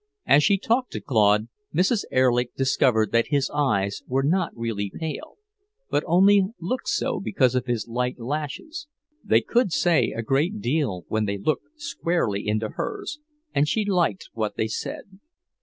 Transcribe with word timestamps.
As 0.25 0.43
she 0.43 0.57
talked 0.57 0.91
to 0.93 0.99
Claude, 0.99 1.47
Mrs. 1.75 2.05
Erlich 2.11 2.55
discovered 2.55 3.11
that 3.11 3.27
his 3.27 3.51
eyes 3.53 4.01
were 4.07 4.23
not 4.23 4.51
really 4.57 4.91
pale, 4.99 5.35
but 5.91 6.03
only 6.07 6.47
looked 6.59 6.87
so 6.87 7.19
because 7.19 7.53
of 7.53 7.67
his 7.67 7.87
light 7.87 8.19
lashes. 8.19 8.87
They 9.23 9.41
could 9.41 9.71
say 9.71 10.09
a 10.11 10.23
great 10.23 10.59
deal 10.59 11.05
when 11.07 11.25
they 11.25 11.37
looked 11.37 11.79
squarely 11.79 12.47
into 12.47 12.69
hers, 12.69 13.19
and 13.53 13.67
she 13.67 13.85
liked 13.85 14.29
what 14.33 14.55
they 14.57 14.65
said. 14.67 15.19